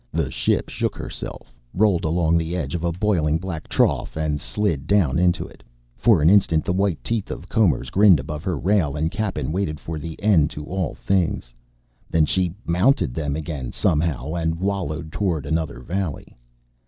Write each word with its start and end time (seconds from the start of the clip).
The 0.11 0.31
ship 0.31 0.67
shook 0.69 0.95
herself, 0.95 1.53
rolled 1.75 2.05
along 2.05 2.35
the 2.35 2.55
edge 2.55 2.73
of 2.73 2.83
a 2.83 2.91
boiling 2.91 3.37
black 3.37 3.67
trough, 3.67 4.17
and 4.17 4.41
slid 4.41 4.87
down 4.87 5.19
into 5.19 5.45
it; 5.45 5.61
for 5.95 6.23
an 6.23 6.27
instant, 6.27 6.65
the 6.65 6.73
white 6.73 7.03
teeth 7.03 7.29
of 7.29 7.47
combers 7.47 7.91
grinned 7.91 8.19
above 8.19 8.43
her 8.43 8.57
rail, 8.57 8.95
and 8.95 9.11
Cappen 9.11 9.51
waited 9.51 9.79
for 9.79 9.97
an 9.97 10.15
end 10.17 10.49
to 10.49 10.65
all 10.65 10.95
things. 10.95 11.53
Then 12.09 12.25
she 12.25 12.51
mounted 12.65 13.13
them 13.13 13.35
again, 13.35 13.71
somehow, 13.71 14.33
and 14.33 14.59
wallowed 14.59 15.11
toward 15.11 15.45
another 15.45 15.81
valley. 15.81 16.35